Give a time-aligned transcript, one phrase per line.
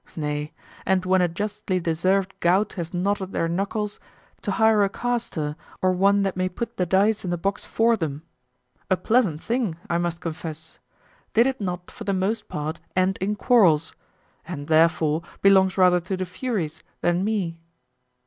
[0.15, 0.51] Nay,
[0.83, 3.99] and when a justly deserved gout has knotted their knuckles,
[4.41, 7.95] to hire a caster, or one that may put the dice in the box for
[7.95, 8.23] them?
[8.89, 10.79] A pleasant thing, I must confess,
[11.33, 13.93] did it not for the most part end in quarrels,
[14.47, 17.59] and therefore belongs rather to the Furies than me.